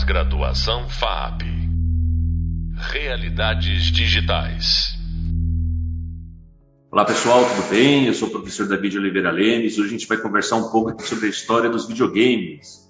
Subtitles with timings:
[0.00, 1.42] Pós-graduação FAP.
[2.90, 4.94] Realidades digitais.
[6.90, 8.06] Olá pessoal, tudo bem?
[8.06, 9.76] Eu sou o professor David Oliveira Lemes.
[9.76, 12.88] Hoje a gente vai conversar um pouco sobre a história dos videogames.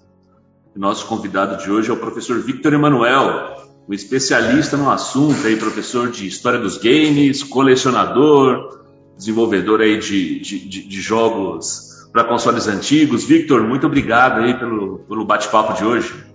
[0.73, 3.57] Nosso convidado de hoje é o professor Victor Emanuel,
[3.89, 8.85] um especialista no assunto, aí, professor de história dos games, colecionador,
[9.17, 13.25] desenvolvedor aí de, de, de, de jogos para consoles antigos.
[13.25, 16.30] Victor, muito obrigado aí pelo, pelo bate-papo de hoje.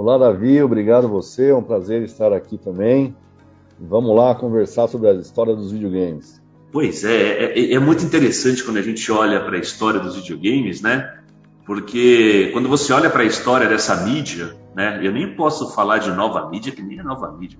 [0.00, 3.16] Olá, Davi, obrigado você, é um prazer estar aqui também.
[3.80, 6.40] Vamos lá conversar sobre a história dos videogames.
[6.70, 10.80] Pois é, é, é muito interessante quando a gente olha para a história dos videogames,
[10.80, 11.18] né?
[11.66, 15.00] Porque quando você olha para a história dessa mídia, né?
[15.02, 17.58] Eu nem posso falar de nova mídia, que nem é nova mídia,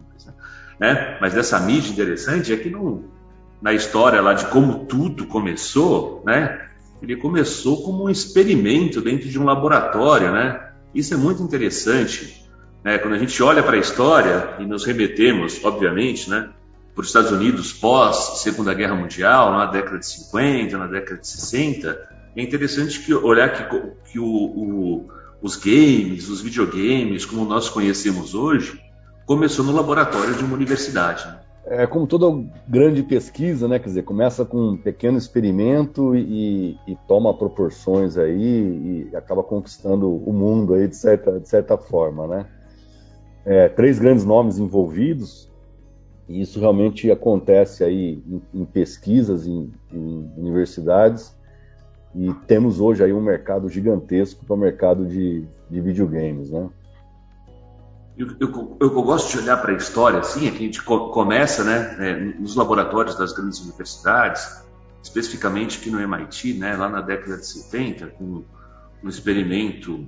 [0.79, 1.19] né?
[1.21, 3.03] Mas dessa mídia interessante é que não,
[3.61, 6.69] na história lá de como tudo começou, né?
[7.03, 10.68] Ele começou como um experimento dentro de um laboratório, né?
[10.95, 12.45] Isso é muito interessante.
[12.85, 12.99] Né?
[12.99, 16.51] Quando a gente olha para a história e nos remetemos, obviamente, né,
[16.95, 21.29] para os Estados Unidos pós Segunda Guerra Mundial, na década de 50, na década de
[21.29, 21.97] 60,
[22.35, 25.09] é interessante que olhar que, que o, o,
[25.41, 28.81] os games, os videogames, como nós conhecemos hoje,
[29.27, 31.27] começou no laboratório de uma universidade.
[31.27, 31.41] Né?
[31.71, 32.27] É como toda
[32.67, 33.79] grande pesquisa, né?
[33.79, 40.09] Quer dizer, começa com um pequeno experimento e, e toma proporções aí e acaba conquistando
[40.09, 42.47] o mundo aí de certa, de certa forma, né?
[43.45, 45.51] É, três grandes nomes envolvidos
[46.27, 51.35] e isso realmente acontece aí em, em pesquisas em, em, universidades
[52.15, 56.69] e temos hoje aí um mercado gigantesco para o mercado de, de videogames, né?
[58.19, 61.63] Eu, eu, eu, gosto de olhar para a história assim, é que a gente começa
[61.63, 64.61] né, é, nos laboratórios das grandes universidades,
[65.01, 68.45] especificamente aqui no MIT, né, lá na década de 70, com
[69.05, 70.05] um experimento,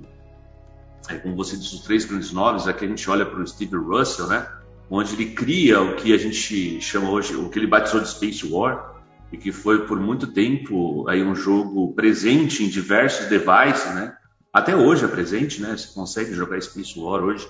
[1.07, 3.77] é, como você disse, os três grandes nomes, aqui a gente olha para o Steve
[3.77, 4.45] Russell, né,
[4.89, 8.45] onde ele cria o que a gente chama hoje, o que ele batizou de Space
[8.45, 8.93] War,
[9.31, 14.13] e que foi por muito tempo aí um jogo presente em diversos devices, né?
[14.51, 15.77] Até hoje é presente, né?
[15.77, 17.47] Você consegue jogar Space War hoje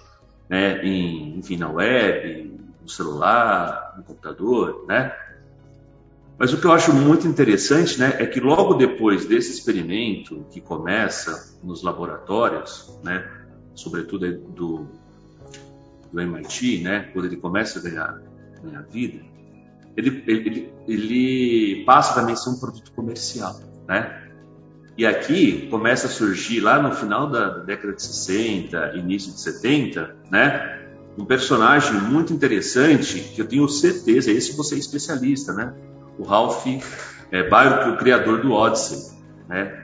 [0.50, 5.14] né, em, enfim, na web, no celular, no computador, né?
[6.38, 10.60] Mas o que eu acho muito interessante, né, é que logo depois desse experimento que
[10.60, 13.30] começa nos laboratórios, né,
[13.76, 14.88] sobretudo do,
[16.12, 18.22] do MIT, né, quando ele começa a ganhar,
[18.64, 19.22] ganhar vida,
[19.96, 24.31] ele, ele, ele passa também a ser um produto comercial, né?
[25.02, 30.16] E aqui começa a surgir, lá no final da década de 60, início de 70,
[30.30, 30.80] né?
[31.18, 35.74] Um personagem muito interessante, que eu tenho certeza, esse você é especialista, né?
[36.20, 36.68] O Ralph
[37.32, 39.18] é, Baio, o criador do Odyssey,
[39.50, 39.76] né?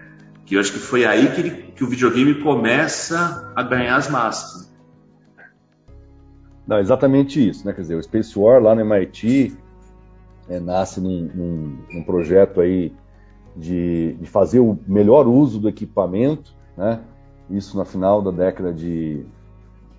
[0.46, 4.08] Que eu acho que foi aí que, ele, que o videogame começa a ganhar as
[4.12, 4.72] massas.
[6.68, 7.74] Não, exatamente isso, né?
[7.74, 9.58] Quer dizer, o Space War lá no MIT
[10.48, 12.94] é, nasce num, num, num projeto aí
[13.57, 17.01] de, de, fazer o melhor uso do equipamento, né?
[17.50, 19.25] Isso na final da década de,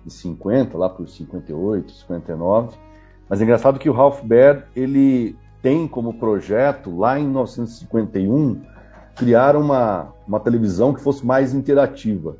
[0.05, 2.77] de 50, lá por 58, 59.
[3.27, 8.61] Mas é engraçado que o Ralph Baer, ele tem como projeto, lá em 1951,
[9.15, 12.37] criar uma, uma televisão que fosse mais interativa.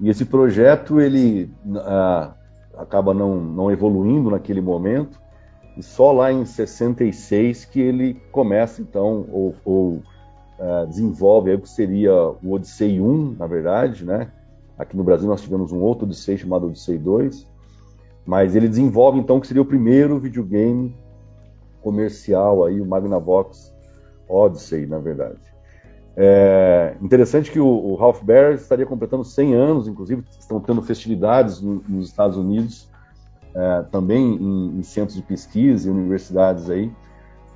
[0.00, 2.32] E esse projeto, ele ah,
[2.76, 5.20] acaba não, não evoluindo naquele momento,
[5.76, 10.02] e só lá em 66 que ele começa, então, ou, ou
[10.58, 14.30] uh, desenvolve aí o que seria o Odyssey 1, na verdade, né?
[14.78, 17.46] Aqui no Brasil nós tivemos um outro Odyssey chamado Odyssey 2,
[18.24, 20.94] mas ele desenvolve então o que seria o primeiro videogame
[21.82, 23.74] comercial aí, o Magnavox
[24.28, 25.38] Odyssey, na verdade.
[26.20, 31.60] É interessante que o, o Ralph Baer estaria completando 100 anos, inclusive estão tendo festividades
[31.60, 32.88] no, nos Estados Unidos,
[33.54, 36.90] é, também em, em, centros de pesquisa e universidades aí,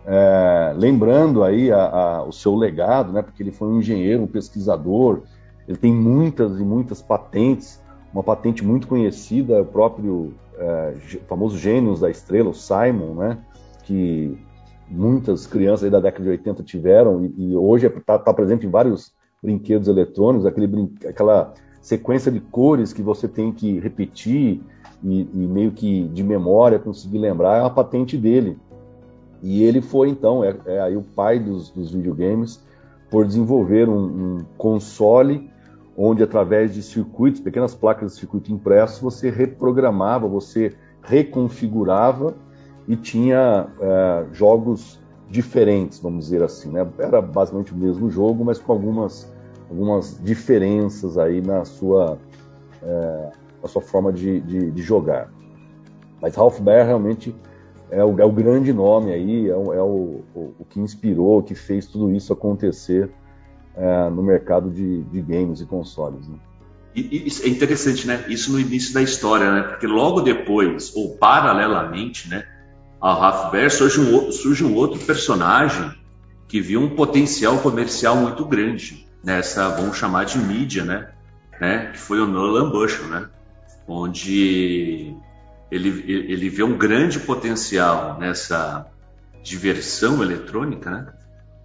[0.06, 4.26] é, lembrando aí a, a, o seu legado, né, porque ele foi um engenheiro, um
[4.26, 5.22] pesquisador,
[5.66, 7.80] ele tem muitas e muitas patentes,
[8.12, 10.94] uma patente muito conhecida, o próprio é,
[11.28, 13.38] famoso Gênios da Estrela, o Simon, né,
[13.84, 14.36] que
[14.88, 19.12] muitas crianças da década de 80 tiveram e, e hoje está tá presente em vários
[19.42, 24.60] brinquedos eletrônicos, aquele brin aquela sequência de cores que você tem que repetir
[25.02, 28.56] e, e meio que de memória conseguir lembrar, é uma patente dele.
[29.42, 32.64] E ele foi, então, é, é aí o pai dos, dos, videogames,
[33.10, 34.04] por desenvolver um,
[34.36, 35.50] um, console
[35.96, 42.34] onde, através de circuitos, pequenas placas de circuito impresso, você reprogramava, você reconfigurava
[42.86, 46.70] e tinha é, jogos diferentes, vamos dizer assim.
[46.70, 46.86] Né?
[46.98, 49.30] Era basicamente o mesmo jogo, mas com algumas,
[49.68, 52.16] algumas diferenças aí na sua,
[52.80, 53.30] é,
[53.62, 55.30] a sua forma de, de, de jogar.
[56.20, 57.34] Mas Ralph Baer realmente
[57.92, 61.54] é o, é o grande nome aí, é, o, é o, o, que inspirou, que
[61.54, 63.10] fez tudo isso acontecer
[63.76, 66.26] é, no mercado de, de, games e consoles.
[66.26, 66.36] Né?
[66.94, 68.24] E, e, é interessante, né?
[68.28, 69.62] Isso no início da história, né?
[69.62, 72.44] Porque logo depois, ou paralelamente, né,
[73.00, 75.92] Ralph Baer surge um, surge um outro personagem
[76.48, 81.08] que viu um potencial comercial muito grande nessa, vamos chamar de mídia, né?
[81.60, 81.90] né?
[81.92, 83.28] Que foi o Nolan Bushnell, né?
[83.86, 85.14] Onde
[85.72, 88.86] ele, ele vê um grande potencial nessa
[89.42, 91.06] diversão eletrônica, né?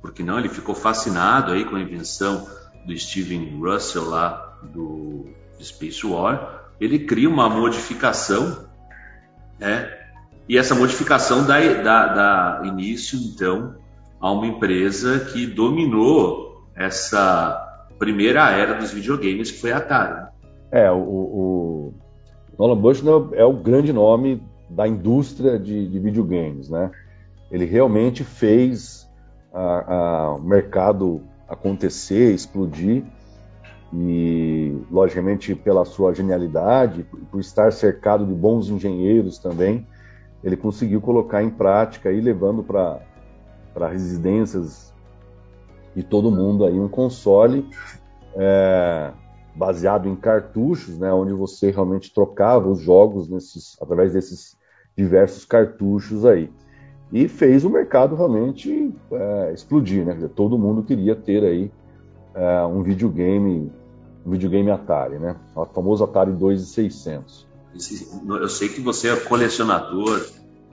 [0.02, 2.48] Porque não, ele ficou fascinado aí com a invenção
[2.86, 5.26] do Steven Russell lá do
[5.62, 6.72] Space War.
[6.80, 8.70] Ele cria uma modificação,
[9.60, 9.94] né?
[10.48, 13.76] E essa modificação dá, dá, dá início, então,
[14.22, 17.62] a uma empresa que dominou essa
[18.00, 20.28] primeira era dos videogames, que foi a Atari.
[20.72, 21.94] É, o, o
[22.58, 26.92] Nolan Bushnell é o grande nome da indústria de, de videogames, né?
[27.52, 29.10] Ele realmente fez
[29.54, 33.04] a, a, o mercado acontecer, explodir
[33.94, 39.88] e, logicamente, pela sua genialidade, por estar cercado de bons engenheiros também,
[40.44, 43.00] ele conseguiu colocar em prática e levando para
[43.74, 44.92] para residências
[45.96, 47.70] de todo mundo aí um console
[48.36, 49.12] é,
[49.58, 54.56] baseado em cartuchos, né, onde você realmente trocava os jogos nesses, através desses
[54.96, 56.50] diversos cartuchos aí.
[57.12, 60.14] E fez o mercado realmente é, explodir, né?
[60.14, 61.72] Dizer, todo mundo queria ter aí
[62.36, 63.72] é, um videogame,
[64.26, 65.38] um videogame Atari, né?
[65.56, 67.48] O famoso Atari 2600.
[68.42, 70.22] Eu sei que você é colecionador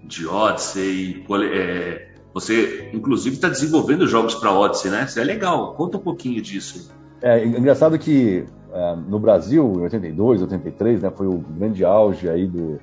[0.03, 5.05] de Odyssey, é, você, inclusive, está desenvolvendo jogos para Odyssey, né?
[5.05, 5.75] Isso é legal.
[5.75, 6.91] Conta um pouquinho disso.
[7.23, 12.49] É engraçado que é, no Brasil, em 82, 83, né, foi o grande auge aí
[12.49, 12.81] do,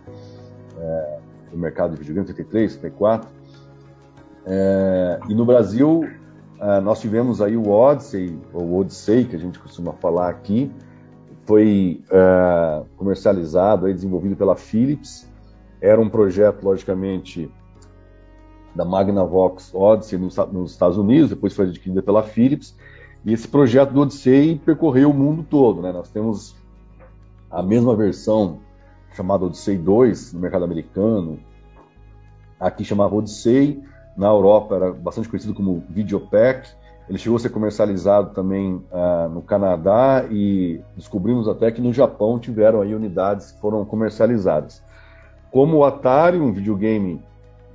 [0.80, 1.20] é,
[1.52, 3.30] do mercado de videogame, 83, 84.
[4.46, 6.08] É, e no Brasil,
[6.62, 10.72] é, nós tivemos aí o Odyssey, ou Odyssey, que a gente costuma falar aqui,
[11.44, 15.30] foi é, comercializado, aí, desenvolvido pela Philips.
[15.82, 17.52] Era um projeto, logicamente,
[18.74, 22.78] da Magnavox Odyssey nos, nos Estados Unidos, depois foi adquirida pela Philips.
[23.24, 25.82] E esse projeto do Odyssey percorreu o mundo todo.
[25.82, 25.92] Né?
[25.92, 26.56] Nós temos
[27.50, 28.60] a mesma versão
[29.14, 31.40] chamada Odyssey 2 no mercado americano.
[32.60, 33.84] Aqui chamava Odyssey,
[34.16, 36.70] na Europa era bastante conhecido como Videopack.
[37.10, 42.40] Ele chegou a ser comercializado também uh, no Canadá e descobrimos até que no Japão
[42.40, 44.84] tiveram aí unidades que foram comercializadas.
[45.52, 47.22] Como o Atari, um videogame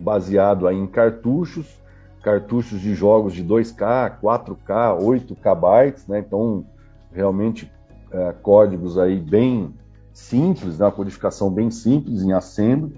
[0.00, 1.78] baseado aí em cartuchos,
[2.22, 6.18] cartuchos de jogos de 2K, 4K, 8KB, né?
[6.20, 6.64] Então,
[7.12, 7.70] realmente
[8.10, 9.74] é, códigos aí bem
[10.12, 10.86] simples, né?
[10.86, 12.96] uma codificação bem simples em assembly.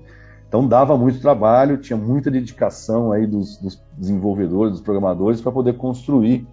[0.48, 5.74] Então dava muito trabalho, tinha muita dedicação aí dos, dos desenvolvedores, dos programadores para poder
[5.76, 6.46] construir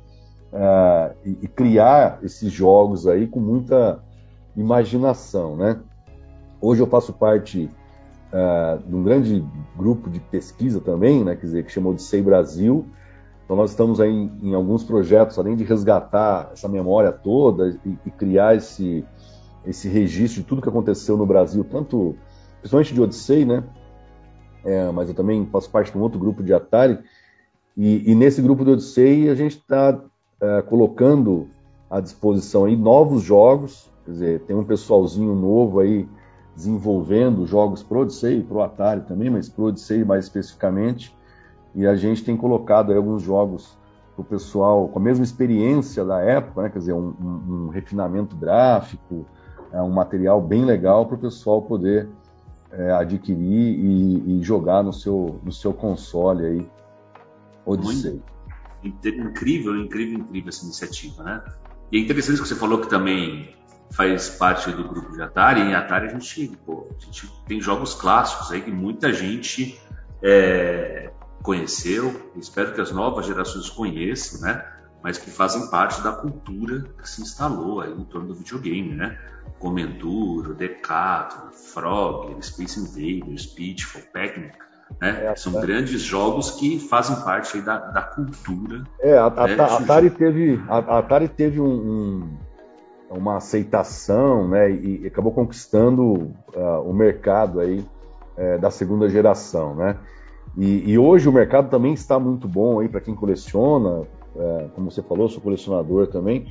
[0.52, 4.00] uh, e, e, criar esses jogos aí com muita
[4.56, 5.80] imaginação, né?
[6.60, 7.70] Hoje eu faço parte
[8.36, 9.46] uh, de um grande
[9.78, 12.86] grupo de pesquisa também, né, quer dizer, que chamou de SEI Brasil.
[13.46, 17.98] Então nós estamos aí em, em alguns projetos, além de resgatar essa memória toda e,
[18.06, 19.06] e, criar esse,
[19.66, 22.16] esse registro de tudo que aconteceu no Brasil, tanto
[22.60, 23.64] principalmente de Odyssey, né?
[24.64, 26.98] É, mas eu também faço parte de um outro grupo de Atari.
[27.78, 30.02] E, e nesse grupo de Odyssey a gente está
[30.42, 31.48] é, colocando
[31.88, 36.08] à disposição aí novos jogos, quer dizer, tem um pessoalzinho novo aí
[36.56, 41.16] desenvolvendo jogos pro Odyssey, pro Atari também, mas pro Odyssey mais especificamente.
[41.74, 43.78] E a gente tem colocado alguns jogos
[44.16, 46.70] para o pessoal com a mesma experiência da época, né?
[46.70, 49.26] quer dizer, um, um, um refinamento gráfico,
[49.74, 52.08] é, um material bem legal para o pessoal poder
[52.72, 56.70] é, adquirir e, e, jogar no seu, no seu console aí,
[57.66, 58.22] Odyssey.
[58.82, 59.26] Incrível,
[59.82, 61.44] incrível, incrível essa iniciativa, né?
[61.92, 63.50] E é interessante que você falou que também
[63.92, 65.62] faz parte do grupo de Atari.
[65.62, 69.80] Em Atari a gente, pô, a gente tem jogos clássicos aí que muita gente
[70.22, 71.12] é,
[71.42, 72.32] conheceu.
[72.36, 74.66] Espero que as novas gerações conheçam, né?
[75.04, 79.18] Mas que fazem parte da cultura que se instalou aí em torno do videogame, né?
[79.60, 84.50] Como Enduro, Decathlon, Frog, Space Invaders, Pitfall, Pac-Man.
[85.02, 85.26] Né?
[85.26, 88.84] É, São grandes jogos que fazem parte da, da cultura.
[89.00, 89.56] É, a, né?
[89.60, 92.38] a, a Atari teve, a Atari teve um, um,
[93.18, 97.86] uma aceitação, né, e, acabou conquistando uh, o mercado aí
[98.38, 99.98] uh, da segunda geração, né?
[100.58, 104.02] E, e, hoje o mercado também está muito bom aí para quem coleciona,
[104.36, 106.48] uh, como você falou, sou colecionador também.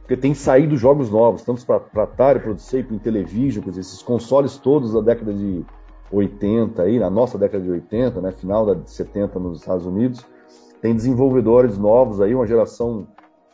[0.00, 4.02] porque tem saído jogos novos, tanto para Atari, para Odyssey, para Intellivision, quer dizer, esses
[4.02, 5.64] consoles todos da década de
[6.10, 10.24] 80 aí, na nossa década de 80, né, final da de 70 nos Estados Unidos,
[10.80, 13.06] tem desenvolvedores novos aí, uma geração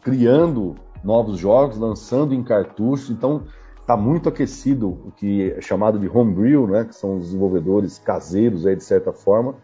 [0.02, 3.42] criando novos jogos, lançando em cartucho, então
[3.80, 8.66] está muito aquecido o que é chamado de homebrew, né, que são os desenvolvedores caseiros
[8.66, 9.54] aí de certa forma,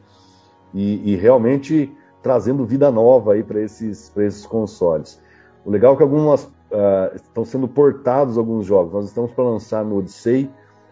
[0.75, 1.91] e, e realmente
[2.23, 5.21] trazendo vida nova aí para esses, esses consoles.
[5.65, 8.93] O legal é que algumas uh, estão sendo portados alguns jogos.
[8.93, 10.51] Nós estamos para lançar no Odyssey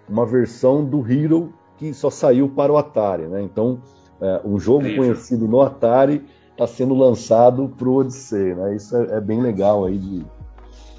[0.08, 3.42] uma versão do Hero que só saiu para o Atari, né?
[3.42, 3.80] Então,
[4.20, 8.74] uh, um jogo conhecido no Atari está sendo lançado para o Odyssey, né?
[8.74, 10.26] Isso é, é, bem legal aí de,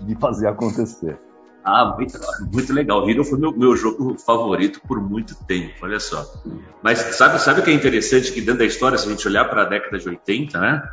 [0.02, 1.20] de fazer acontecer.
[1.64, 2.18] Ah, muito,
[2.52, 3.08] muito legal.
[3.10, 6.26] Hero foi meu, meu jogo favorito por muito tempo, olha só.
[6.82, 9.46] Mas sabe, sabe o que é interessante que dentro da história, se a gente olhar
[9.46, 10.90] para a década de 80, né?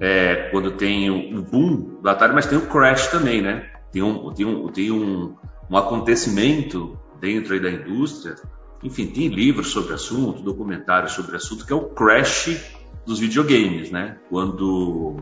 [0.00, 3.70] É, quando tem o, boom do Atari, mas tem o crash também, né?
[3.90, 5.34] Tem um, tem um, tem um,
[5.70, 8.36] um acontecimento dentro da indústria.
[8.82, 12.60] Enfim, tem livros sobre assunto, documentários sobre assunto, que é o crash
[13.04, 14.18] dos videogames, né?
[14.28, 15.16] Quando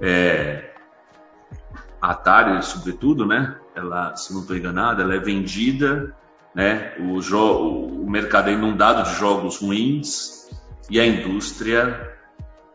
[0.00, 0.75] é,
[2.00, 3.56] a Atari, sobretudo, né?
[3.74, 6.14] Ela, se não estou enganado, ela é vendida,
[6.54, 6.94] né?
[6.98, 7.18] O,
[8.02, 10.48] o mercado é inundado de jogos ruins
[10.90, 12.14] e a indústria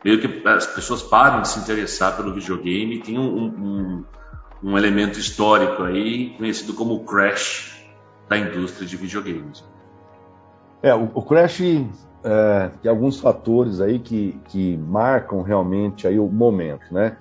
[0.03, 2.99] meio que as pessoas param de se interessar pelo videogame.
[2.99, 4.05] Tem um, um,
[4.63, 7.85] um elemento histórico aí conhecido como o crash
[8.27, 9.63] da indústria de videogames.
[10.81, 11.61] É, o, o crash
[12.23, 17.17] é, tem alguns fatores aí que, que marcam realmente aí o momento, né?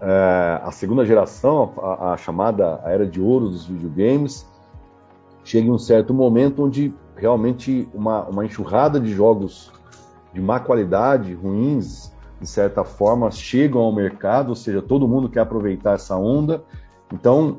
[0.00, 4.46] É, a segunda geração, a, a, chamada a era de ouro dos videogames,
[5.44, 9.72] chega em um certo momento onde realmente uma, uma enxurrada de jogos
[10.32, 15.40] de má qualidade, ruins, de certa forma, chegam ao mercado, ou seja, todo mundo quer
[15.40, 16.62] aproveitar essa onda.
[17.12, 17.58] Então,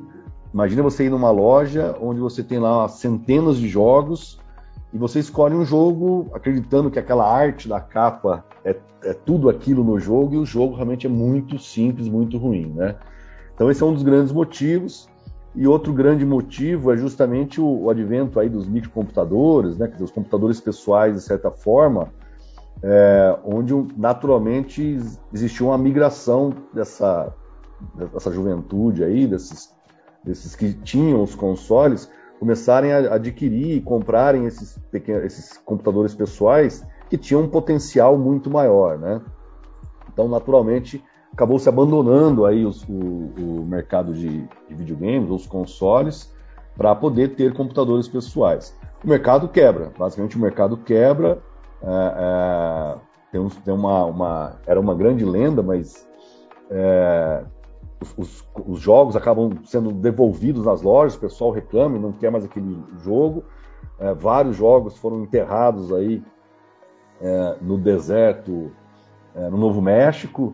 [0.54, 4.40] imagine você ir numa loja onde você tem lá centenas de jogos
[4.96, 9.84] e você escolhe um jogo acreditando que aquela arte da capa é, é, tudo aquilo
[9.84, 12.96] no jogo e o jogo realmente é muito simples, muito ruim, né?
[13.54, 15.10] Então esse é um dos grandes motivos.
[15.54, 19.88] E outro grande motivo é justamente o, o advento aí dos microcomputadores, né?
[19.88, 22.08] Dizer, os computadores pessoais, de certa forma,
[22.82, 24.98] é, onde naturalmente
[25.34, 27.34] existiu uma migração dessa,
[28.14, 29.76] dessa juventude aí, desses,
[30.24, 32.10] desses que tinham os consoles,
[32.40, 38.50] começarem a adquirir e comprarem esses, pequenos, esses computadores pessoais que tinham um potencial muito
[38.50, 39.22] maior, né?
[40.12, 46.34] Então, naturalmente, acabou se abandonando aí os, o, o, mercado de, de videogames, os consoles,
[46.76, 48.76] para poder ter computadores pessoais.
[49.04, 51.40] O mercado quebra, basicamente o mercado quebra.
[51.82, 52.96] É, é,
[53.32, 56.08] tem, tem uma, uma, era uma grande lenda, mas
[56.70, 57.44] é,
[58.18, 62.46] os, os, jogos acabam sendo devolvidos nas lojas, o pessoal reclama e não quer mais
[62.46, 63.44] aquele jogo.
[64.00, 66.22] É, vários jogos foram enterrados aí
[67.22, 68.72] é, no deserto,
[69.34, 70.54] é, no Novo México,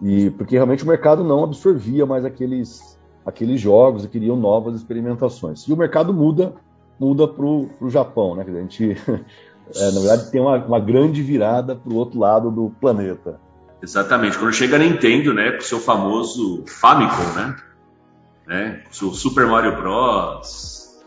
[0.00, 5.62] e porque realmente o mercado não absorvia mais aqueles, aqueles jogos e queriam novas experimentações.
[5.68, 6.54] E o mercado muda
[7.02, 8.44] muda para o Japão, né?
[8.46, 8.92] A gente,
[9.74, 13.40] é, na verdade, tem uma, uma grande virada para o outro lado do planeta.
[13.82, 14.38] Exatamente.
[14.38, 17.56] Quando chega a Nintendo, né, com o seu famoso Famicom, né,
[18.46, 21.02] né, o Super Mario Bros,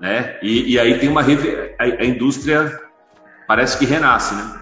[0.00, 2.80] né, e, e aí tem uma a, a, indústria
[3.46, 4.60] parece que renasce, né?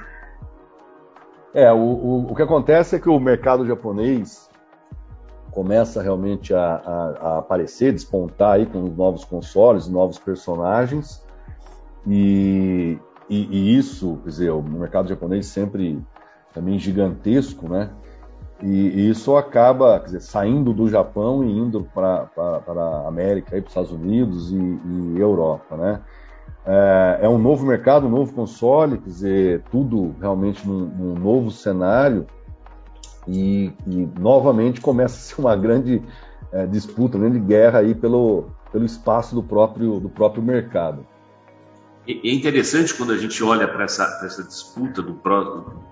[1.52, 4.48] É, o, o, o, que acontece é que o mercado japonês
[5.50, 11.26] começa realmente a, a, a aparecer, despontar aí com os novos consoles, novos personagens,
[12.06, 12.98] e,
[13.28, 16.00] e, e isso, quer dizer, o mercado japonês sempre
[16.52, 17.90] também gigantesco, né?
[18.62, 23.92] E, isso acaba dizer, saindo do Japão e indo para a América, para os Estados
[23.92, 26.00] Unidos e, e Europa, né?
[26.66, 31.50] É, é, um novo mercado, um novo console, quer dizer, tudo realmente num, num novo
[31.50, 32.26] cenário
[33.26, 36.02] e, e, novamente começa a ser uma grande
[36.52, 41.06] é, disputa, grande guerra aí pelo, pelo espaço do próprio, do próprio mercado.
[42.06, 45.20] É interessante quando a gente olha para essa, essa, disputa do,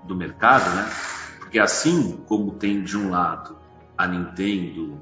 [0.04, 0.90] do mercado, né?
[1.38, 3.56] Porque assim como tem de um lado
[3.96, 4.98] a Nintendo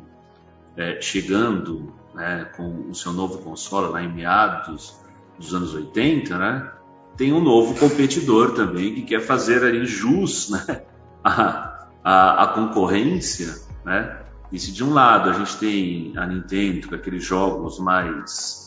[0.77, 4.99] é, chegando né, com o seu novo console lá em meados
[5.39, 6.73] dos anos 80, né?
[7.17, 10.83] Tem um novo competidor também que quer fazer ali jus né,
[11.23, 14.23] a, a, a concorrência, né?
[14.51, 18.65] E se de um lado a gente tem a Nintendo com aqueles jogos mais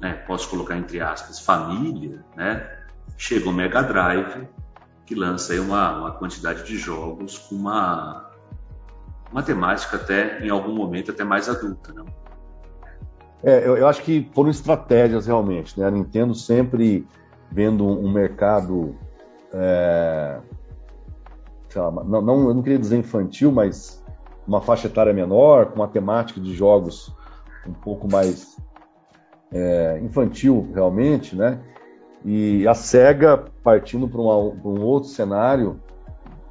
[0.00, 2.68] né, posso colocar entre aspas, família, né,
[3.16, 4.46] chega o Mega Drive,
[5.06, 8.30] que lança aí uma, uma quantidade de jogos com uma,
[9.30, 12.06] uma temática até, em algum momento, até mais adulta, não?
[13.42, 15.86] É, eu, eu, acho que foram estratégias realmente, né?
[15.86, 17.06] A Nintendo sempre
[17.50, 18.96] vendo um, mercado,
[19.52, 20.40] é,
[21.76, 24.02] lá, não, não, eu não queria dizer infantil, mas
[24.46, 27.14] uma faixa etária menor, com uma temática de jogos
[27.66, 28.56] um pouco mais
[29.54, 31.60] é, infantil realmente, né?
[32.24, 35.80] E a SEGA partindo para um outro cenário,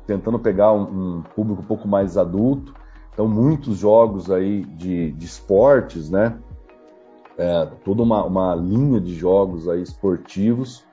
[0.08, 2.74] tentando pegar um, um, público um pouco mais adulto.
[3.12, 6.38] Então, muitos jogos aí de, de esportes, né?
[7.38, 10.86] É, toda uma, uma linha de jogos aí esportivos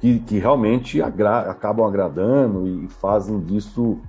[0.00, 4.00] que, que realmente agra acabam agradando e fazem disso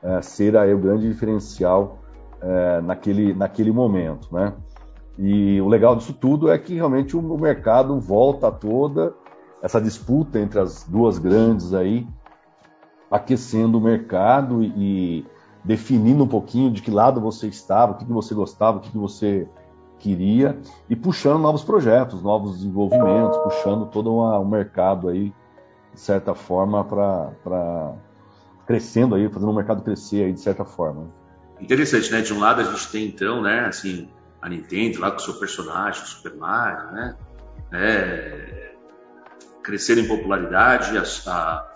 [0.00, 1.98] é, ser aí o grande diferencial
[2.40, 4.52] é, naquele, naquele momento, né?
[5.18, 9.14] E o legal disso tudo é que realmente o, mercado volta toda
[9.62, 12.06] essa disputa entre as duas grandes aí,
[13.10, 15.24] aquecendo o mercado e
[15.64, 18.90] definindo um pouquinho de que lado você estava, o que, que você gostava, o que,
[18.90, 19.48] que você
[19.98, 20.58] queria,
[20.90, 25.32] e puxando novos projetos, novos desenvolvimentos, puxando todo o um mercado aí,
[25.94, 27.94] de certa forma, para
[28.66, 31.06] crescendo aí, fazendo o mercado crescer aí, de certa forma.
[31.60, 32.20] Interessante, né?
[32.20, 34.08] De um lado a gente tem então, né, assim,
[34.44, 37.16] a Nintendo lá com o seu personagem, o Super Mario, né?
[37.72, 38.74] É,
[39.62, 41.72] crescer em popularidade, a,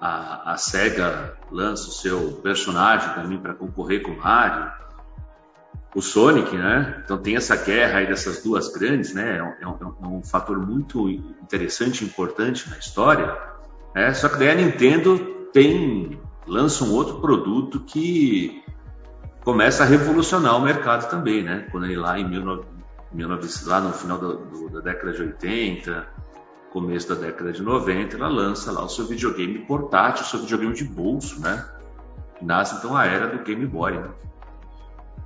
[0.00, 4.72] a, a SEGA lança o seu personagem também para concorrer com o Mario,
[5.94, 7.00] o Sonic, né?
[7.04, 9.38] Então tem essa guerra aí dessas duas grandes, né?
[9.60, 13.38] É um, é um é fator muito interessante importante na história.
[13.94, 14.12] Né?
[14.14, 15.16] Só que daí a Nintendo
[15.52, 18.64] tem lança um outro produto que
[19.50, 21.66] começa a revolucionar o mercado também, né?
[21.72, 22.62] Quando ele lá em 19,
[23.10, 26.06] 19 lá no final do, do, da década de 80,
[26.72, 30.72] começo da década de 90, ela lança lá o seu videogame portátil, o seu videogame
[30.72, 31.66] de bolso, né?
[32.40, 33.98] Nasce então a era do Game Boy.
[33.98, 34.08] Né?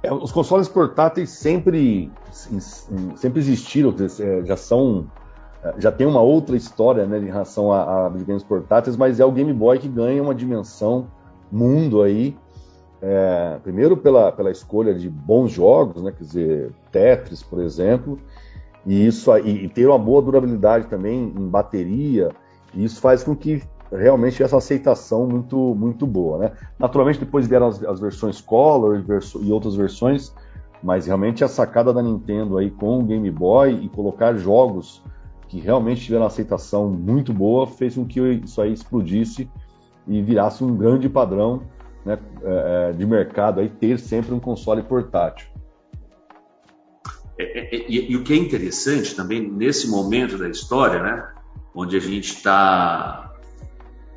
[0.02, 2.10] É, os consoles portáteis sempre,
[3.16, 5.06] sempre existiram, é, já são
[5.62, 9.24] é, já tem uma outra história né, em relação a, a videogames portáteis, mas é
[9.26, 11.08] o Game Boy que ganha uma dimensão
[11.52, 12.34] mundo aí.
[13.06, 18.18] É, primeiro pela, pela escolha de bons jogos, né, quer dizer, Tetris, por exemplo,
[18.86, 22.30] e isso e ter uma boa durabilidade também em bateria,
[22.72, 23.62] e isso faz com que
[23.92, 26.52] realmente essa aceitação muito muito boa, né?
[26.78, 29.04] Naturalmente depois vieram as, as versões Color
[29.42, 30.34] e outras versões,
[30.82, 35.02] mas realmente a sacada da Nintendo aí com o Game Boy e colocar jogos
[35.46, 39.46] que realmente tiveram aceitação muito boa fez com que isso aí explodisse
[40.08, 41.60] e virasse um grande padrão
[42.04, 45.48] né, é, é, de mercado aí ter sempre um console portátil.
[47.38, 51.28] É, e, e, o que é interessante também nesse momento da história, né,
[51.74, 53.34] onde a gente está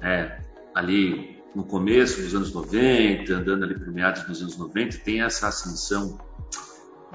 [0.02, 0.40] é,
[0.76, 5.48] ali no começo dos anos 90, andando ali para meados dos anos 90, tem essa
[5.48, 6.20] ascensão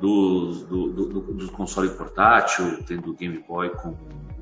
[0.00, 3.96] do, do, do, do console portátil, tendo o Game Boy como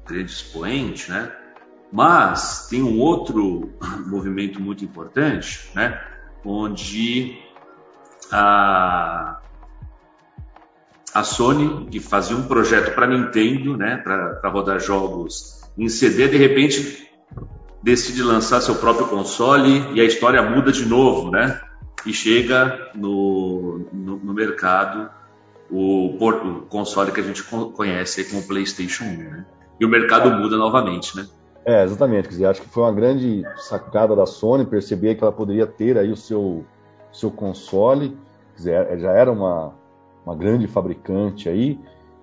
[0.06, 1.30] grande expoente, né?
[1.92, 3.70] Mas tem um outro
[4.06, 6.00] movimento muito importante, né?
[6.44, 7.38] Onde
[8.30, 9.40] a,
[11.14, 16.36] a Sony, que fazia um projeto para Nintendo, né, para rodar jogos em CD, de
[16.36, 17.08] repente
[17.82, 21.60] decide lançar seu próprio console e a história muda de novo, né?
[22.04, 25.10] E chega no, no, no mercado
[25.70, 29.46] o, o, console que a gente conhece como PlayStation 1, né?
[29.78, 31.26] E o mercado muda novamente, né?
[31.64, 32.24] É, exatamente.
[32.24, 35.98] Quer dizer, acho que foi uma grande sacada da Sony perceber que ela poderia ter
[35.98, 36.64] aí o seu,
[37.12, 38.16] seu console.
[38.52, 39.74] Quer dizer, já era uma,
[40.24, 41.78] uma grande fabricante aí,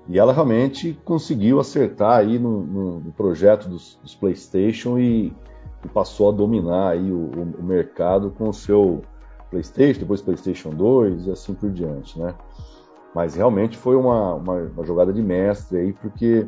[0.07, 5.33] e ela realmente conseguiu acertar aí no, no, no projeto dos, dos PlayStation e,
[5.83, 9.01] e, passou a dominar aí o, o, mercado com o seu
[9.49, 12.33] PlayStation, depois PlayStation 2 e assim por diante, né?
[13.13, 16.47] Mas realmente foi uma, uma, uma jogada de mestre aí, porque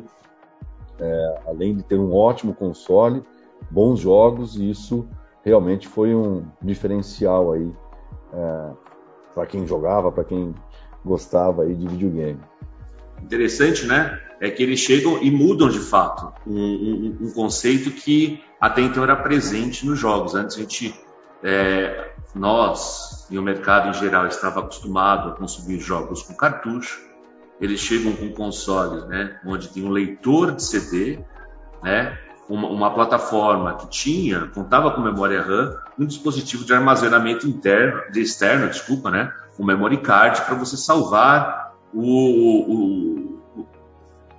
[1.00, 3.22] é, além de ter um ótimo console,
[3.70, 5.08] bons jogos, isso
[5.44, 7.72] realmente foi um diferencial aí
[8.32, 8.70] é,
[9.34, 10.54] para quem jogava, para quem
[11.04, 12.40] gostava aí de videogame.
[13.22, 14.18] Interessante, né?
[14.40, 19.02] É que eles chegam e mudam de fato um, um, um conceito que até então
[19.02, 20.34] era presente nos jogos.
[20.34, 20.94] Antes a gente,
[21.42, 27.09] é, nós e o mercado em geral estava acostumado a consumir jogos com cartucho.
[27.60, 29.38] Eles chegam com consoles, né?
[29.44, 31.18] Onde tem um leitor de CD,
[31.82, 32.18] né?
[32.48, 38.20] Uma, uma, plataforma que tinha, contava com memória RAM, um dispositivo de armazenamento interno, de
[38.20, 39.32] externo, desculpa, né?
[39.60, 42.72] um memory card para você salvar o, o,
[43.60, 43.66] o,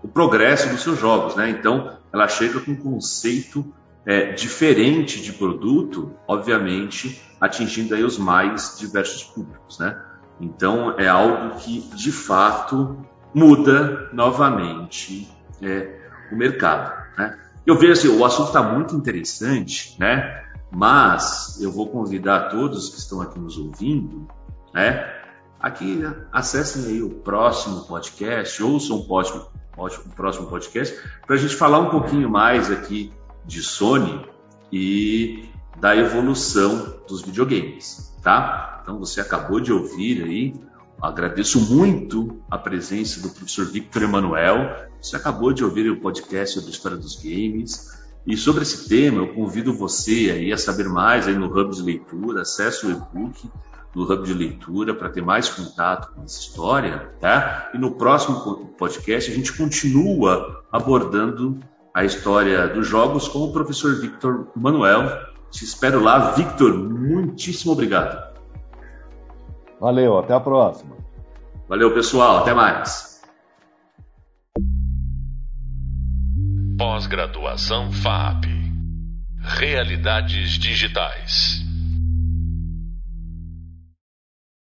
[0.04, 1.50] o, progresso dos seus jogos, né?
[1.50, 3.64] Então, ela chega com um conceito
[4.04, 10.02] é, diferente de produto, obviamente, atingindo aí os mais diversos públicos, né?
[10.40, 15.28] Então é algo que de fato muda novamente
[15.62, 16.00] é,
[16.32, 16.92] o mercado.
[17.18, 17.38] Né?
[17.66, 20.42] Eu vejo assim, o assunto está muito interessante, né?
[20.72, 24.26] mas eu vou convidar todos que estão aqui nos ouvindo,
[24.74, 25.20] né?
[25.60, 29.46] Aqui acessem aí o próximo podcast, ouçam o próximo,
[29.78, 33.14] o próximo podcast, para a gente falar um pouquinho mais aqui
[33.46, 34.26] de Sony
[34.72, 38.80] e da evolução dos videogames, tá?
[38.82, 40.54] Então você acabou de ouvir aí,
[41.02, 46.70] agradeço muito a presença do professor Victor Emanuel, você acabou de ouvir o podcast sobre
[46.70, 51.28] a história dos games, e sobre esse tema eu convido você aí a saber mais
[51.28, 53.50] aí no Hub de Leitura, acesse o e-book
[53.96, 57.72] no Hub de Leitura para ter mais contato com essa história, tá?
[57.74, 61.60] E no próximo podcast a gente continua abordando
[61.94, 65.10] a história dos jogos com o professor Victor Manuel.
[65.50, 66.74] Te espero lá, Victor.
[66.74, 68.31] Muitíssimo obrigado.
[69.82, 70.96] Valeu, até a próxima.
[71.68, 72.38] Valeu, pessoal.
[72.38, 73.20] Até mais.
[76.78, 78.46] Pós-graduação FAP.
[79.40, 81.71] Realidades digitais.